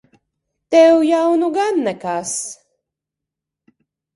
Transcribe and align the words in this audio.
Tev 0.69 0.95
jau 1.09 1.29
nu 1.41 1.49
gan 1.57 1.75
nekas! 1.85 2.33